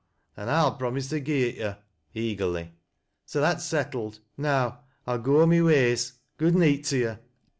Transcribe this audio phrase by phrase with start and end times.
[0.35, 1.75] "An' I'll promise to gi' it yo',"
[2.15, 2.71] eagerly."
[3.27, 4.17] So that's settled.
[4.35, 6.13] Now I'll go my ways.
[6.37, 7.17] Good neet to yo'."